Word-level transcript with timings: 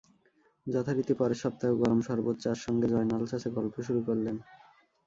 যথারীতি 0.67 1.13
পরের 1.13 1.41
সপ্তাহেও 1.43 1.79
গরম 1.81 1.99
শরবত 2.01 2.35
চার 2.39 2.57
সঙ্গে 2.65 2.87
জয়নাল 2.87 3.23
চাচা 3.27 3.49
গল্প 3.57 3.75
শুরু 3.87 3.99
করেন। 4.07 4.25